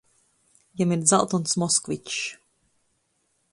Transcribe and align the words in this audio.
Jam 0.79 0.93
ir 0.95 1.03
dzaltons 1.03 1.53
‘Moskvičs’. 1.65 2.19